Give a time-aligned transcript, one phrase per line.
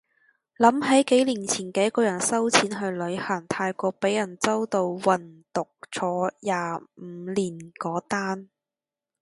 [0.57, 6.57] 諗起幾年前幾個人收錢去旅行，泰國被人周到運毒坐廿
[6.97, 8.49] 五年嗰單